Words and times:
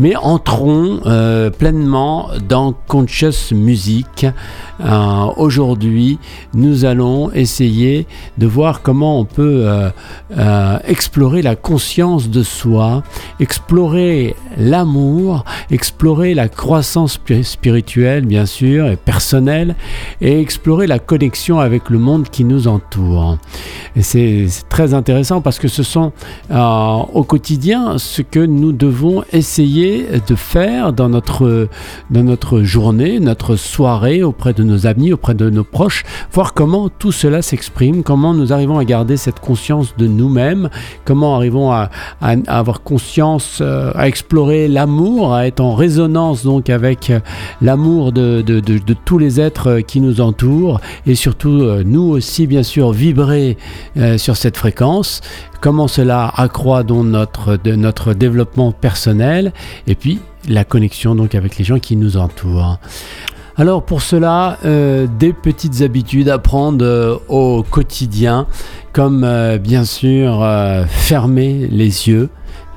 Mais 0.00 0.14
entrons 0.14 1.00
euh, 1.06 1.50
pleinement 1.50 2.30
dans 2.48 2.72
Conscious 2.86 3.52
Music. 3.52 4.26
Euh, 4.80 5.24
aujourd'hui, 5.36 6.20
nous 6.54 6.84
allons 6.84 7.32
essayer 7.32 8.06
de 8.38 8.46
voir 8.46 8.82
comment 8.82 9.18
on 9.18 9.24
peut 9.24 9.66
euh, 9.66 10.78
explorer 10.86 11.42
la 11.42 11.56
conscience 11.56 12.30
de 12.30 12.44
soi, 12.44 13.02
explorer 13.40 14.36
l'amour, 14.56 15.44
explorer 15.72 16.34
la 16.34 16.48
croissance 16.48 17.18
spirituelle, 17.42 18.24
bien 18.24 18.46
sûr, 18.46 18.86
et 18.86 18.96
personnelle, 18.96 19.74
et 20.20 20.40
explorer 20.40 20.86
la 20.86 21.00
connexion 21.00 21.58
avec 21.58 21.90
le 21.90 21.98
monde 21.98 22.28
qui 22.30 22.44
nous 22.44 22.68
entoure. 22.68 23.38
C'est 24.00 24.46
très 24.68 24.94
intéressant 24.94 25.40
parce 25.40 25.58
que 25.58 25.66
ce 25.66 25.82
sont 25.82 26.12
au 26.50 27.24
quotidien 27.24 27.98
ce 27.98 28.22
que 28.22 28.40
nous 28.40 28.70
devons 28.70 29.24
essayer 29.32 29.87
de 30.26 30.34
faire 30.34 30.92
dans 30.92 31.08
notre, 31.08 31.68
dans 32.10 32.22
notre 32.22 32.62
journée, 32.62 33.20
notre 33.20 33.56
soirée, 33.56 34.22
auprès 34.22 34.52
de 34.52 34.62
nos 34.62 34.86
amis, 34.86 35.12
auprès 35.12 35.34
de 35.34 35.50
nos 35.50 35.64
proches, 35.64 36.04
voir 36.32 36.54
comment 36.54 36.88
tout 36.88 37.12
cela 37.12 37.42
s'exprime, 37.42 38.02
comment 38.02 38.34
nous 38.34 38.52
arrivons 38.52 38.78
à 38.78 38.84
garder 38.84 39.16
cette 39.16 39.40
conscience 39.40 39.94
de 39.96 40.06
nous-mêmes, 40.06 40.70
comment 41.04 41.36
arrivons 41.36 41.72
à, 41.72 41.90
avoir 42.46 42.82
conscience, 42.82 43.58
euh, 43.60 43.90
à 43.94 44.08
explorer 44.08 44.68
l'amour, 44.68 45.34
à 45.34 45.46
être 45.46 45.60
en 45.60 45.74
résonance 45.74 46.44
donc 46.44 46.70
avec 46.70 47.10
euh, 47.10 47.20
l'amour 47.60 48.12
de, 48.12 48.42
de, 48.42 48.60
de, 48.60 48.78
de, 48.78 48.96
tous 49.04 49.18
les 49.18 49.40
êtres 49.40 49.80
qui 49.80 50.00
nous 50.00 50.20
entourent 50.20 50.80
et 51.06 51.14
surtout 51.14 51.62
euh, 51.62 51.82
nous 51.84 52.02
aussi 52.02 52.46
bien 52.46 52.62
sûr 52.62 52.92
vibrer 52.92 53.56
sur 54.16 54.36
cette 54.36 54.56
fréquence 54.56 55.20
comment 55.60 55.88
cela 55.88 56.32
accroît 56.36 56.82
donc 56.82 57.06
notre, 57.06 58.14
développement 58.14 58.72
personnel 58.72 59.52
et 59.86 59.94
puis 59.94 60.20
la 60.48 60.64
connexion 60.64 61.14
donc 61.14 61.34
avec 61.34 61.58
les 61.58 61.64
gens 61.64 61.78
qui 61.78 61.96
nous 61.96 62.16
entourent. 62.16 62.78
Alors 63.56 63.82
pour 63.82 64.02
cela, 64.02 64.58
euh, 64.64 65.08
des 65.18 65.32
petites 65.32 65.82
habitudes 65.82 66.28
à 66.28 66.38
prendre 66.38 66.84
euh, 66.84 67.16
au 67.28 67.64
quotidien, 67.64 68.46
comme 68.92 69.24
euh, 69.24 69.58
bien 69.58 69.84
sûr 69.84 70.46
fermer 70.86 71.66
les 71.70 72.08
yeux, 72.08 72.28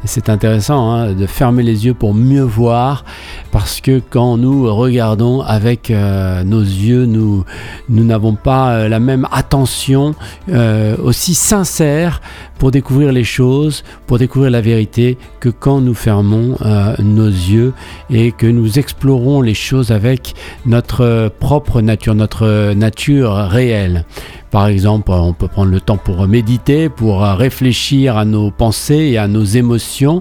c'est 0.05 0.29
intéressant 0.29 0.91
hein, 0.91 1.13
de 1.13 1.25
fermer 1.25 1.63
les 1.63 1.85
yeux 1.85 1.93
pour 1.93 2.13
mieux 2.13 2.41
voir, 2.41 3.05
parce 3.51 3.81
que 3.81 4.01
quand 4.09 4.37
nous 4.37 4.73
regardons 4.73 5.41
avec 5.41 5.91
euh, 5.91 6.43
nos 6.43 6.61
yeux, 6.61 7.05
nous 7.05 7.45
n'avons 7.89 8.35
pas 8.35 8.71
euh, 8.71 8.89
la 8.89 8.99
même 8.99 9.27
attention 9.31 10.15
euh, 10.49 10.95
aussi 11.03 11.35
sincère 11.35 12.21
pour 12.57 12.71
découvrir 12.71 13.11
les 13.11 13.23
choses, 13.23 13.83
pour 14.07 14.17
découvrir 14.17 14.51
la 14.51 14.61
vérité, 14.61 15.17
que 15.39 15.49
quand 15.49 15.81
nous 15.81 15.95
fermons 15.95 16.57
nos 16.99 17.27
yeux 17.27 17.73
et 18.11 18.31
que 18.31 18.45
nous 18.45 18.77
explorons 18.77 19.41
les 19.41 19.55
choses 19.55 19.91
avec 19.91 20.35
notre 20.67 21.31
propre 21.39 21.81
nature, 21.81 22.13
notre 22.13 22.73
nature 22.73 23.33
réelle. 23.33 24.05
Par 24.51 24.67
exemple, 24.67 25.11
on 25.11 25.31
peut 25.31 25.47
prendre 25.47 25.71
le 25.71 25.79
temps 25.79 25.97
pour 25.97 26.27
méditer, 26.27 26.89
pour 26.89 27.21
réfléchir 27.21 28.17
à 28.17 28.25
nos 28.25 28.51
pensées 28.51 29.11
et 29.11 29.17
à 29.17 29.29
nos 29.29 29.45
émotions 29.45 30.19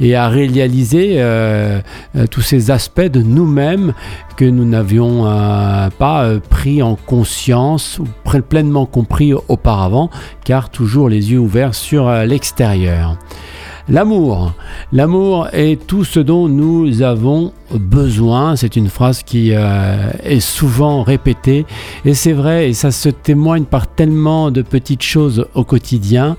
et 0.00 0.16
à 0.16 0.28
réaliser 0.28 1.14
euh, 1.18 1.80
euh, 2.16 2.26
tous 2.26 2.42
ces 2.42 2.72
aspects 2.72 3.00
de 3.00 3.22
nous-mêmes 3.22 3.94
que 4.36 4.44
nous 4.44 4.64
n'avions 4.64 5.26
euh, 5.26 5.90
pas 5.96 6.28
pris 6.50 6.82
en 6.82 6.96
conscience 6.96 8.00
ou 8.00 8.04
pleinement 8.48 8.86
compris 8.86 9.32
auparavant, 9.32 10.10
car 10.44 10.70
toujours 10.70 11.08
les 11.08 11.30
yeux 11.32 11.38
ouverts 11.38 11.74
sur 11.74 12.10
l'extérieur. 12.10 13.16
L'amour. 13.90 14.52
L'amour 14.92 15.48
est 15.52 15.86
tout 15.86 16.04
ce 16.04 16.20
dont 16.20 16.46
nous 16.46 17.00
avons 17.00 17.52
besoin. 17.72 18.54
C'est 18.54 18.76
une 18.76 18.88
phrase 18.88 19.22
qui 19.22 19.52
euh, 19.54 20.10
est 20.22 20.40
souvent 20.40 21.02
répétée. 21.02 21.64
Et 22.04 22.12
c'est 22.12 22.34
vrai, 22.34 22.68
et 22.68 22.74
ça 22.74 22.90
se 22.90 23.08
témoigne 23.08 23.64
par 23.64 23.86
tellement 23.86 24.50
de 24.50 24.60
petites 24.60 25.02
choses 25.02 25.46
au 25.54 25.64
quotidien. 25.64 26.36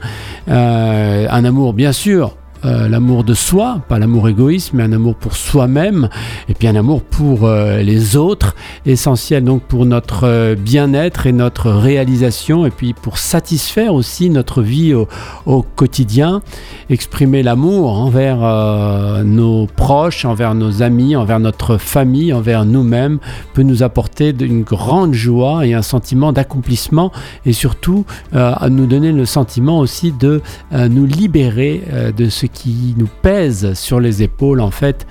Euh, 0.48 1.28
un 1.30 1.44
amour, 1.44 1.74
bien 1.74 1.92
sûr, 1.92 2.36
euh, 2.66 2.90
l'amour 2.90 3.24
de 3.24 3.34
soi, 3.34 3.82
pas 3.88 4.00
l'amour 4.00 4.28
égoïste, 4.28 4.72
mais 4.74 4.84
un 4.84 4.92
amour 4.92 5.16
pour 5.16 5.36
soi-même, 5.36 6.10
et 6.50 6.54
puis 6.54 6.68
un 6.68 6.76
amour 6.76 7.02
pour 7.02 7.46
euh, 7.46 7.82
les 7.82 8.18
autres, 8.18 8.54
essentiel 8.86 9.46
donc 9.46 9.62
pour 9.62 9.86
notre 9.86 10.28
euh, 10.28 10.56
bien-être 10.56 11.26
et 11.26 11.32
notre 11.32 11.72
réalisation, 11.72 12.66
et 12.66 12.70
puis 12.70 12.94
pour 12.94 13.18
satisfaire 13.18 13.94
aussi 13.94 14.30
notre 14.30 14.62
vie 14.62 14.94
au, 14.94 15.08
quotidien, 15.76 16.42
exprimer 16.90 17.44
l'amour 17.44 17.98
envers 17.98 18.40
nos 19.24 19.68
proches, 19.68 20.26
envers 20.26 20.56
nos 20.56 20.82
amis, 20.82 21.16
envers 21.16 21.40
notre 21.40 21.78
famille, 21.78 22.34
envers 22.34 22.66
nous-mêmes, 22.66 23.20
peut 23.54 23.64
nous 23.64 23.84
apporter 23.84 24.36
une 24.40 24.64
grande 24.64 25.14
joie 25.14 25.66
et 25.66 25.74
un 25.74 25.82
sentiment 25.82 26.34
d'accomplissement, 26.34 27.12
et 27.46 27.54
surtout 27.54 28.06
à 28.34 28.70
nous 28.70 28.86
donner 28.86 29.12
le 29.12 29.26
sentiment 29.26 29.80
aussi 29.80 30.12
de 30.12 30.42
nous 30.72 31.06
libérer 31.06 31.84
de 32.16 32.30
ce 32.30 32.48
qui 32.54 32.96
nous 32.98 33.10
pèse 33.22 33.74
sur 33.74 34.00
les 34.00 34.24
épaules, 34.24 34.62
en 34.62 34.72
fait, 34.72 35.06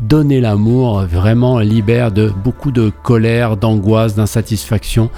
donner 0.00 0.40
l'amour 0.40 1.02
vraiment 1.02 1.58
libère 1.58 2.10
de 2.12 2.30
beaucoup 2.44 2.70
de 2.70 2.90
colère, 3.02 3.56
d'angoisse, 3.56 4.14
d'insatisfaction. 4.14 5.10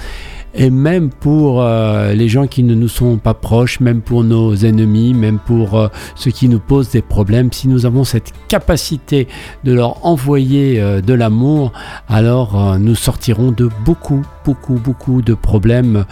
Et 0.54 0.68
même 0.68 1.08
pour 1.08 1.62
euh, 1.62 2.12
les 2.12 2.28
gens 2.28 2.46
qui 2.46 2.62
ne 2.62 2.74
nous 2.74 2.88
sont 2.88 3.16
pas 3.16 3.32
proches, 3.32 3.80
même 3.80 4.02
pour 4.02 4.22
nos 4.22 4.54
ennemis, 4.54 5.14
même 5.14 5.38
pour 5.38 5.78
euh, 5.78 5.88
ceux 6.14 6.30
qui 6.30 6.48
nous 6.48 6.58
posent 6.58 6.90
des 6.90 7.00
problèmes, 7.00 7.50
si 7.52 7.68
nous 7.68 7.86
avons 7.86 8.04
cette 8.04 8.32
capacité 8.48 9.28
de 9.64 9.72
leur 9.72 10.04
envoyer 10.04 10.78
euh, 10.78 11.00
de 11.00 11.14
l'amour, 11.14 11.72
alors 12.06 12.78
nous 12.78 12.94
sortirons 12.94 13.50
de 13.50 13.70
beaucoup, 13.84 14.22
beaucoup, 14.44 14.74
beaucoup 14.74 15.22
de 15.22 15.34
problèmes 15.34 16.04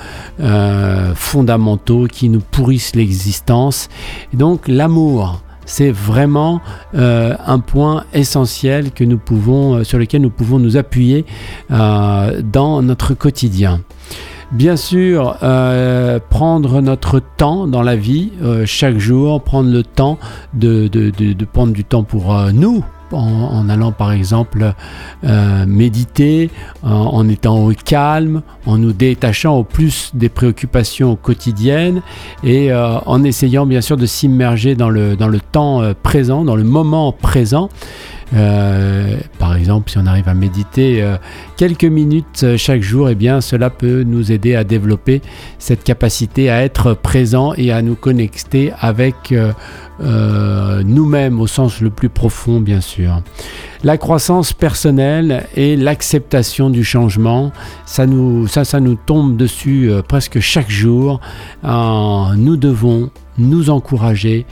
fondamentaux 1.15 2.06
qui 2.06 2.28
nous 2.28 2.41
pourrissent 2.41 2.94
l'existence. 2.97 3.88
Donc 4.32 4.69
l'amour, 4.69 5.42
c'est 5.66 5.91
vraiment 5.91 6.60
euh, 6.94 7.34
un 7.47 7.60
point 7.60 8.04
essentiel 8.12 8.93
que 8.93 9.04
nous 9.04 9.19
pouvons, 9.19 9.76
euh, 9.76 9.84
sur 9.84 9.98
lequel 9.98 10.22
nous 10.22 10.31
pouvons 10.31 10.59
nous 10.59 10.76
appuyer 10.76 11.25
euh, 11.71 12.43
dans 12.43 12.82
notre 12.82 13.15
quotidien. 13.15 13.81
Bien 14.53 14.76
sûr, 14.76 15.37
prendre 16.28 16.81
notre 16.81 17.21
temps 17.21 17.69
dans 17.69 17.82
la 17.82 17.94
vie, 17.94 18.32
chaque 18.65 18.98
jour, 18.98 19.41
prendre 19.43 19.71
le 19.71 19.84
temps 19.84 20.19
de, 20.54 20.88
de 20.88 21.44
prendre 21.44 21.72
du 21.72 21.84
temps 21.84 22.03
pour 22.03 22.34
nous, 22.53 22.82
en, 23.12 23.69
allant 23.69 23.93
par 23.93 24.12
exemple 24.12 24.75
euh, 25.25 25.66
méditer, 25.66 26.50
en, 26.82 27.28
étant 27.28 27.66
au 27.66 27.72
calme, 27.72 28.43
en 28.66 28.78
nous 28.78 28.93
détachant 28.93 29.56
au 29.56 29.65
plus 29.65 30.10
des 30.15 30.28
préoccupations 30.28 31.16
quotidiennes 31.16 32.03
et 32.44 32.72
euh, 32.72 32.98
en 33.06 33.25
essayant 33.25 33.66
bien 33.66 33.81
sûr 33.81 33.97
de 33.97 34.06
s'immerger 34.06 34.75
dans 34.75 34.91
le, 34.91 35.16
dans 35.16 35.28
le 35.28 35.41
temps 35.41 35.82
euh, 35.82 35.93
présent, 36.00 36.44
dans 36.44 36.56
le 36.56 36.65
moment 36.65 37.12
présent. 37.12 37.69
Par 38.32 39.56
exemple, 39.56 39.91
si 39.91 39.98
on 39.98 40.06
arrive 40.06 40.28
à 40.28 40.34
méditer 40.34 41.04
quelques 41.56 41.82
minutes 41.82 42.56
chaque 42.59 42.81
jour, 42.81 43.09
eh 43.09 43.16
bien, 43.16 43.41
cela 43.41 43.71
peut 43.71 44.04
nous 44.04 44.31
aider 44.31 44.54
à 44.54 44.62
développer 44.62 45.21
cette 45.59 45.82
capacité 45.82 46.48
à 46.48 46.62
être 46.62 46.94
présent 46.94 47.54
et 47.56 47.72
à 47.72 47.82
nous 47.82 47.97
connecter 47.97 48.72
avec 48.78 49.34
nous-mêmes 49.98 51.41
au 51.41 51.48
sens 51.48 51.81
le 51.81 51.91
plus 51.91 52.09
profond, 52.09 52.60
bien 52.60 52.81
sûr. 52.81 53.00
La 53.83 53.97
croissance 53.97 54.53
personnelle 54.53 55.47
et 55.56 55.77
l'acceptation 55.77 56.71
du 56.71 56.84
changement, 56.84 57.53
ça 57.87 58.06
nous, 58.06 58.47
ça, 58.47 58.81
nous 58.81 58.94
tombe 58.94 59.37
dessus 59.37 59.91
presque 60.09 60.41
chaque 60.41 60.71
jour. 60.71 61.21
nous 61.65 62.56
devons 62.56 63.10
nous 63.39 63.71
encourager 63.71 64.47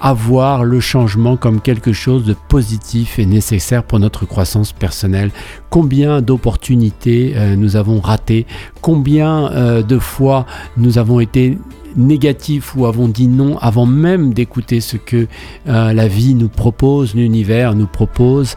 à 0.00 0.14
voir 0.14 0.64
le 0.64 0.80
changement 0.80 1.36
comme 1.36 1.60
quelque 1.60 1.92
chose 1.92 2.24
de 2.24 2.34
positif 2.48 3.18
et 3.18 3.26
nécessaire 3.26 3.84
pour 3.84 3.98
notre 3.98 4.24
croissance 4.24 4.72
personnelle. 4.72 5.30
Combien 5.68 6.22
d'opportunités 6.22 7.34
euh, 7.36 7.54
nous 7.54 7.76
avons 7.76 8.00
ratées, 8.00 8.46
combien 8.80 9.52
euh, 9.52 9.82
de 9.82 9.98
fois 9.98 10.46
nous 10.76 10.96
avons 10.98 11.20
été 11.20 11.58
négatifs 11.96 12.74
ou 12.76 12.86
avons 12.86 13.08
dit 13.08 13.28
non 13.28 13.58
avant 13.58 13.86
même 13.86 14.32
d'écouter 14.32 14.80
ce 14.80 14.96
que 14.96 15.26
euh, 15.68 15.92
la 15.92 16.08
vie 16.08 16.34
nous 16.34 16.48
propose, 16.48 17.14
l'univers 17.14 17.74
nous 17.74 17.86
propose. 17.86 18.56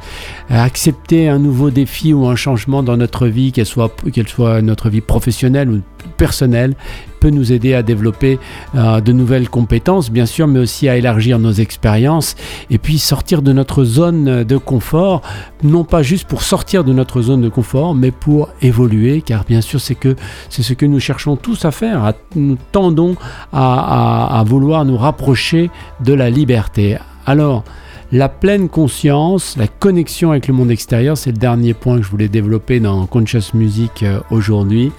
accepter 0.50 1.30
un 1.30 1.40
nouveau 1.40 1.70
défi 1.70 2.14
ou 2.14 2.28
un 2.28 2.36
changement 2.36 2.84
dans 2.84 2.98
notre 2.98 3.28
vie, 3.28 3.52
qu'elle 3.52 3.66
soit, 3.66 3.94
qu'elle 4.12 4.28
soit 4.28 4.62
notre 4.62 4.90
vie 4.90 5.02
professionnelle 5.02 5.70
ou 5.70 5.82
personnelle, 6.18 6.76
peut 7.20 7.30
nous 7.30 7.54
aider 7.54 7.74
à 7.74 7.84
développer 7.84 8.38
euh, 8.76 9.00
de 9.00 9.14
nouvelles 9.14 9.50
compétences, 9.50 10.12
bien 10.12 10.26
sûr, 10.26 10.46
mais 10.48 10.60
aussi 10.60 10.90
à 10.90 10.98
élargir 10.98 11.40
nos 11.40 11.54
expériences 11.54 12.36
et 12.70 12.78
puis 12.78 13.00
sortir 13.00 13.42
de 13.42 13.54
notre 13.54 13.86
zone 13.86 14.44
de 14.44 14.58
confort, 14.58 15.22
non 15.64 15.86
pas 15.86 16.04
juste 16.04 16.28
pour 16.28 16.44
sortir 16.44 16.84
de 16.84 16.92
notre 16.92 17.22
zone 17.22 17.42
de 17.42 17.50
confort, 17.50 17.96
mais 17.96 18.12
pour 18.12 18.50
évoluer, 18.62 19.22
car 19.22 19.46
bien 19.46 19.62
sûr, 19.62 19.80
c'est 19.80 19.96
que 19.96 20.16
c'est 20.50 20.64
ce 20.64 20.74
que 20.74 20.86
nous 20.86 21.00
cherchons 21.00 21.38
tous 21.38 21.64
à 21.66 21.72
faire. 21.72 22.14
nous 22.36 22.58
tendons 22.72 23.16
à 23.54 24.44
vouloir 24.46 24.84
nous 24.84 24.98
rapprocher 24.98 25.70
de 26.04 26.14
la 26.14 26.30
liberté. 26.30 26.98
Alors, 27.26 27.64
La 28.14 28.30
pleine 28.30 28.70
conscience, 28.70 29.58
la 29.58 29.66
connexion 29.66 30.30
avec 30.30 30.48
le 30.48 30.54
monde 30.54 30.70
extérieur, 30.70 31.18
c'est 31.18 31.32
le 31.32 31.38
dernier 31.38 31.74
point 31.74 31.98
que 31.98 32.04
je 32.04 32.12
voulais 32.12 32.28
développer 32.28 32.80
dans 32.80 33.08
Conscious 33.08 33.56
Music 33.56 34.04
euh, 34.04 34.20
aujourd'hui. 34.30 34.92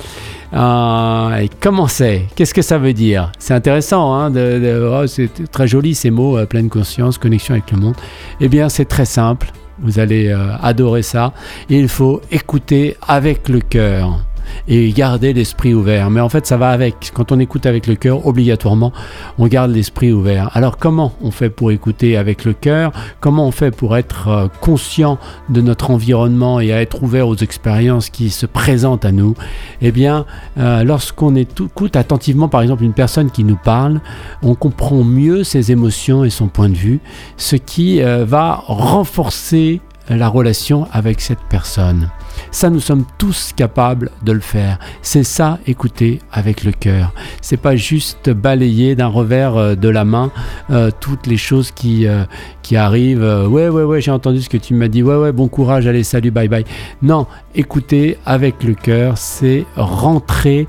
Euh, 0.52 1.36
et 1.36 1.48
comment 1.60 1.86
c'est? 1.86 2.22
Qu'est-ce 2.34 2.52
que 2.52 2.60
ça 2.60 2.76
veut 2.76 2.92
dire? 2.92 3.30
C'est 3.38 3.54
intéressant, 3.54 4.12
hein, 4.12 4.32
oh, 4.34 5.06
c'est 5.06 5.48
très 5.52 5.68
joli 5.68 5.94
ces 5.94 6.10
mots, 6.10 6.38
euh, 6.38 6.44
pleine 6.44 6.68
conscience, 6.68 7.16
connexion 7.16 7.54
avec 7.54 7.70
le 7.70 7.78
monde. 7.78 7.94
Eh 8.40 8.48
bien, 8.48 8.68
c'est 8.68 8.86
très 8.86 9.04
simple. 9.04 9.52
Vous 9.78 10.00
allez 10.00 10.32
adorer 10.60 11.02
ça. 11.02 11.32
Il 11.68 11.88
faut 11.88 12.20
écouter 12.32 12.96
avec 13.06 13.48
le 13.48 13.60
cœur 13.60 14.24
et 14.68 14.90
garder 14.92 15.32
l'esprit 15.32 15.74
ouvert. 15.74 16.10
Mais 16.10 16.20
en 16.20 16.28
fait, 16.28 16.46
ça 16.46 16.56
va 16.56 16.70
avec. 16.70 17.10
Quand 17.14 17.32
on 17.32 17.38
écoute 17.38 17.66
avec 17.66 17.86
le 17.86 17.94
cœur, 17.94 18.26
obligatoirement, 18.26 18.92
on 19.38 19.46
garde 19.46 19.70
l'esprit 19.70 20.12
ouvert. 20.12 20.50
Alors, 20.54 20.76
comment 20.78 21.12
on 21.22 21.30
fait 21.30 21.50
pour 21.50 21.70
écouter 21.70 22.16
avec 22.16 22.44
le 22.44 22.52
cœur? 22.52 22.92
Comment 23.20 23.46
on 23.46 23.50
fait 23.50 23.70
pour 23.70 23.96
être 23.96 24.28
euh, 24.28 24.48
conscient 24.60 25.18
de 25.48 25.60
notre 25.60 25.90
environnement 25.90 26.60
et 26.60 26.72
à 26.72 26.80
être 26.80 27.02
ouvert 27.02 27.28
aux 27.28 27.36
expériences 27.36 28.10
qui 28.10 28.30
se 28.30 28.46
présentent 28.46 29.04
à 29.04 29.12
nous? 29.12 29.34
Eh 29.80 29.92
bien, 29.92 30.26
euh, 30.58 30.84
lorsqu'on 30.84 31.34
écoute 31.36 31.96
attentivement, 31.96 32.48
par 32.48 32.62
exemple, 32.62 32.84
une 32.84 32.92
personne 32.92 33.30
qui 33.30 33.44
nous 33.44 33.58
parle, 33.62 34.00
on 34.42 34.54
comprend 34.54 35.04
mieux 35.04 35.44
ses 35.44 35.72
émotions 35.72 36.24
et 36.24 36.30
son 36.30 36.48
point 36.48 36.68
de 36.68 36.74
vue, 36.74 37.00
ce 37.36 37.56
qui 37.56 38.02
euh, 38.02 38.24
va 38.24 38.62
renforcer 38.66 39.80
la 40.08 40.28
relation 40.28 40.86
avec 40.92 41.20
cette 41.20 41.42
personne. 41.48 42.10
Ça, 42.50 42.70
nous 42.70 42.80
sommes 42.80 43.04
tous 43.18 43.52
capables 43.54 44.10
de 44.22 44.32
le 44.32 44.40
faire. 44.40 44.78
C'est 45.02 45.24
ça, 45.24 45.58
écouter 45.66 46.20
avec 46.32 46.64
le 46.64 46.72
cœur. 46.72 47.12
C'est 47.40 47.56
pas 47.56 47.76
juste 47.76 48.30
balayer 48.30 48.94
d'un 48.94 49.06
revers 49.06 49.56
euh, 49.56 49.74
de 49.74 49.88
la 49.88 50.04
main 50.04 50.30
euh, 50.70 50.90
toutes 51.00 51.26
les 51.26 51.36
choses 51.36 51.70
qui, 51.70 52.06
euh, 52.06 52.24
qui 52.62 52.76
arrivent. 52.76 53.48
ouais, 53.50 53.68
ouais, 53.68 53.82
ouais, 53.82 54.00
j'ai 54.00 54.10
entendu 54.10 54.40
ce 54.42 54.48
que 54.48 54.56
tu 54.56 54.74
m'as 54.74 54.88
dit. 54.88 55.02
Ouais, 55.02 55.16
ouais, 55.16 55.32
bon 55.32 55.48
courage, 55.48 55.86
allez, 55.86 56.04
salut, 56.04 56.30
bye 56.30 56.48
bye. 56.48 56.64
Non, 57.02 57.26
écouter 57.54 58.18
avec 58.24 58.62
le 58.64 58.74
cœur, 58.74 59.18
c'est 59.18 59.66
rentrer 59.76 60.66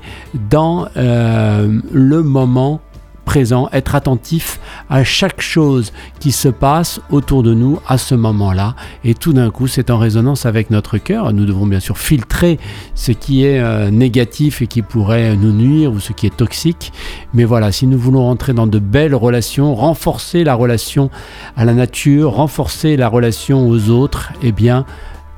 dans 0.50 0.88
le 0.96 2.22
moment 2.22 2.80
présent, 3.26 3.68
être 3.72 3.94
attentif 3.94 4.58
à 4.88 5.04
chaque 5.04 5.42
chose 5.42 5.92
qui 6.20 6.32
se 6.32 6.48
passe 6.48 7.00
autour 7.10 7.42
de 7.42 7.52
nous 7.52 7.78
à 7.86 7.98
ce 7.98 8.14
moment-là. 8.14 8.74
Et 9.04 9.12
tout 9.12 9.34
d'un 9.34 9.50
coup, 9.50 9.66
c'est 9.66 9.90
en 9.90 9.98
résonance 9.98 10.46
avec 10.46 10.70
notre 10.70 10.96
cœur. 10.96 11.34
Nous 11.34 11.44
devons 11.44 11.66
bien 11.66 11.80
sûr 11.80 11.98
filtrer 11.98 12.58
ce 12.94 13.12
qui 13.12 13.44
est 13.44 13.58
euh, 13.58 13.90
négatif 13.90 14.62
et 14.62 14.66
qui 14.66 14.80
pourrait 14.80 15.36
nous 15.36 15.52
nuire 15.52 15.92
ou 15.92 16.00
ce 16.00 16.14
qui 16.14 16.26
est 16.26 16.34
toxique. 16.34 16.92
Mais 17.34 17.44
voilà, 17.44 17.72
si 17.72 17.86
nous 17.86 17.98
voulons 17.98 18.22
rentrer 18.22 18.54
dans 18.54 18.66
de 18.66 18.78
belles 18.78 19.14
relations, 19.14 19.74
renforcer 19.74 20.44
la 20.44 20.54
relation 20.54 21.10
à 21.56 21.66
la 21.66 21.74
nature, 21.74 22.32
renforcer 22.32 22.96
la 22.96 23.08
relation 23.08 23.68
aux 23.68 23.90
autres, 23.90 24.32
eh 24.42 24.52
bien, 24.52 24.86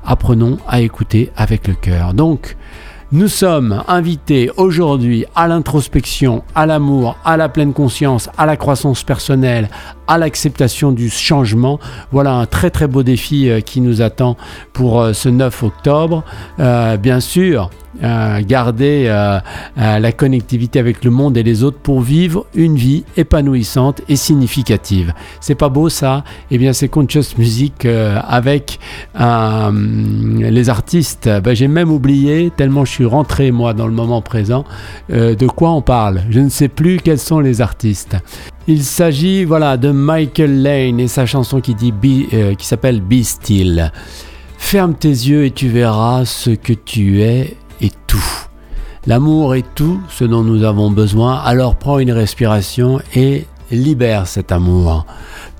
apprenons 0.05 0.57
à 0.67 0.81
écouter 0.81 1.31
avec 1.35 1.67
le 1.67 1.73
cœur. 1.73 2.13
Donc, 2.13 2.55
nous 3.11 3.27
sommes 3.27 3.83
invités 3.87 4.51
aujourd'hui 4.55 5.25
à 5.35 5.47
l'introspection, 5.47 6.43
à 6.53 6.67
l'amour, 6.67 7.17
à 7.25 7.37
la 7.37 7.49
pleine 7.49 7.73
conscience, 7.73 8.29
à 8.37 8.45
la 8.45 8.55
croissance 8.55 9.03
personnelle, 9.03 9.69
à 10.07 10.19
l'acceptation 10.19 10.91
du 10.91 11.09
changement. 11.09 11.79
Voilà 12.11 12.33
un 12.33 12.45
très 12.45 12.69
très 12.69 12.87
beau 12.87 13.01
défi 13.01 13.49
euh, 13.49 13.61
qui 13.61 13.81
nous 13.81 14.03
attend 14.03 14.37
pour 14.73 15.01
euh, 15.01 15.13
ce 15.13 15.27
9 15.27 15.63
octobre. 15.63 16.23
Euh, 16.59 16.97
bien 16.97 17.19
sûr, 17.19 17.71
euh, 18.03 18.41
garder 18.45 19.05
euh, 19.07 19.39
euh, 19.79 19.97
la 19.97 20.11
connectivité 20.11 20.77
avec 20.77 21.03
le 21.03 21.09
monde 21.09 21.35
et 21.37 21.43
les 21.43 21.63
autres 21.63 21.79
pour 21.79 22.01
vivre 22.01 22.45
une 22.53 22.75
vie 22.75 23.03
épanouissante 23.17 24.01
et 24.07 24.15
significative. 24.15 25.11
C'est 25.41 25.55
pas 25.55 25.69
beau 25.69 25.89
ça? 25.89 26.23
Eh 26.51 26.59
bien, 26.59 26.71
c'est 26.71 26.87
Conscious 26.87 27.35
Music 27.37 27.85
avec 27.85 28.79
les 29.15 30.69
artistes. 30.69 31.29
Ben, 31.43 31.55
j'ai 31.55 31.67
même 31.67 31.91
oublié, 31.91 32.51
tellement 32.55 32.85
je 32.85 32.91
suis 32.91 33.05
rentré 33.05 33.51
moi 33.51 33.73
dans 33.73 33.87
le 33.87 33.93
moment 33.93 34.21
présent, 34.21 34.65
de 35.09 35.47
quoi 35.47 35.71
on 35.71 35.81
parle. 35.81 36.21
Je 36.29 36.39
ne 36.39 36.49
sais 36.49 36.67
plus 36.67 36.97
quels 36.97 37.19
sont 37.19 37.39
les 37.39 37.61
artistes. 37.61 38.17
Il 38.67 38.83
s'agit 38.83 39.45
voilà 39.45 39.77
de 39.77 39.91
Michael 39.91 40.61
Lane 40.61 40.99
et 40.99 41.07
sa 41.07 41.25
chanson 41.25 41.59
qui 41.59 41.73
dit 41.73 41.93
qui 42.57 42.65
s'appelle 42.65 43.01
Be 43.01 43.23
Still. 43.23 43.91
Ferme 44.57 44.93
tes 44.93 45.09
yeux 45.09 45.45
et 45.45 45.51
tu 45.51 45.69
verras 45.69 46.25
ce 46.25 46.51
que 46.51 46.73
tu 46.73 47.23
es 47.23 47.55
est 47.81 47.95
tout. 48.07 48.23
L'amour 49.05 49.55
est 49.55 49.65
tout 49.75 50.01
ce 50.09 50.25
dont 50.25 50.43
nous 50.43 50.63
avons 50.63 50.91
besoin, 50.91 51.37
alors 51.37 51.75
prends 51.75 51.99
une 51.99 52.11
respiration 52.11 52.99
et 53.15 53.45
libère 53.71 54.27
cet 54.27 54.51
amour. 54.51 55.05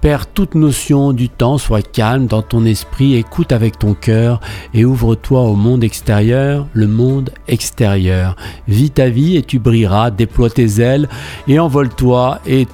Perds 0.02 0.28
toute 0.28 0.56
notion 0.56 1.14
du 1.14 1.30
temps, 1.30 1.58
sois 1.58 1.82
calme 1.82 2.26
dans 2.26 2.42
ton 2.42 2.66
esprit, 2.66 3.16
écoute 3.16 3.52
avec 3.52 3.78
ton 3.78 3.94
cœur 3.94 4.40
et 4.74 4.86
ouvre-toi 4.86 5.42
au 5.42 5.56
monde 5.56 5.84
extérieur, 5.84 6.68
le 6.74 6.88
monde 6.88 7.32
extérieur. 7.48 8.36
Vis 8.68 8.92
ta 8.92 9.10
vie 9.10 9.36
et 9.36 9.44
tu 9.44 9.60
brilleras, 9.60 10.12
déploie 10.12 10.50
tes 10.50 10.82
ailes 10.82 11.10
et 11.48 11.60
envole-toi 11.60 12.40
et 12.48 12.68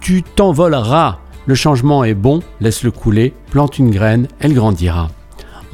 tu 0.00 0.22
t'envoleras. 0.22 1.18
Le 1.46 1.54
changement 1.54 2.04
est 2.04 2.14
bon, 2.14 2.40
laisse-le 2.60 2.90
couler, 2.90 3.34
plante 3.50 3.78
une 3.78 3.90
graine, 3.90 4.28
elle 4.40 4.54
grandira. 4.54 5.08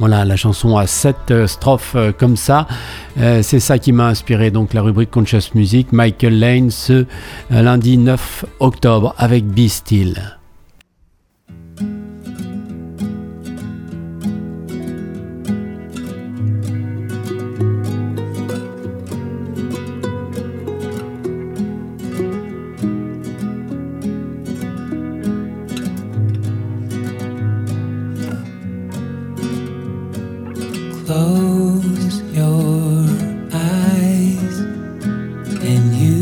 Voilà, 0.01 0.25
la 0.25 0.35
chanson 0.35 0.77
a 0.77 0.87
sept 0.87 1.29
euh, 1.29 1.45
strophes 1.45 1.93
euh, 1.93 2.11
comme 2.11 2.35
ça. 2.35 2.65
Euh, 3.19 3.43
c'est 3.43 3.59
ça 3.59 3.77
qui 3.77 3.91
m'a 3.91 4.07
inspiré 4.07 4.49
donc 4.49 4.73
la 4.73 4.81
rubrique 4.81 5.11
Conscious 5.11 5.53
Music. 5.53 5.91
Michael 5.91 6.39
Lane 6.39 6.71
ce 6.71 7.05
lundi 7.51 7.99
9 7.99 8.45
octobre 8.59 9.13
avec 9.19 9.45
Be 9.45 9.67
Still. 9.67 10.40
and 35.63 35.93
you. 35.93 36.20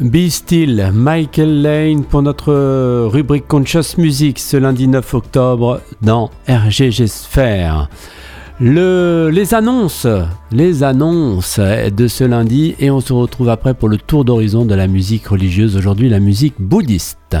Be 0.00 0.30
Still, 0.30 0.92
Michael 0.94 1.60
Lane 1.60 2.04
pour 2.04 2.22
notre 2.22 3.04
rubrique 3.08 3.46
Conscious 3.46 3.98
Music 3.98 4.38
ce 4.38 4.56
lundi 4.56 4.88
9 4.88 5.12
octobre 5.12 5.82
dans 6.00 6.30
RGG 6.48 7.06
Sphere. 7.06 7.90
Le, 8.60 9.28
les 9.30 9.52
annonces, 9.52 10.06
les 10.52 10.82
annonces 10.84 11.60
de 11.60 12.08
ce 12.08 12.24
lundi 12.24 12.74
et 12.78 12.90
on 12.90 13.00
se 13.00 13.12
retrouve 13.12 13.50
après 13.50 13.74
pour 13.74 13.90
le 13.90 13.98
tour 13.98 14.24
d'horizon 14.24 14.64
de 14.64 14.74
la 14.74 14.86
musique 14.86 15.26
religieuse, 15.26 15.76
aujourd'hui 15.76 16.08
la 16.08 16.20
musique 16.20 16.54
bouddhiste. 16.58 17.36